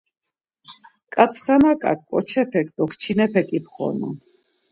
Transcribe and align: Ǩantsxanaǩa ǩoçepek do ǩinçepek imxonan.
Ǩantsxanaǩa 1.13 1.91
ǩoçepek 2.09 2.67
do 2.75 2.83
ǩinçepek 2.89 3.49
imxonan. 3.57 4.15